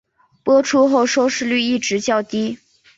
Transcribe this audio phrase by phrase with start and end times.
[0.43, 2.57] 播出后收视率一直较低。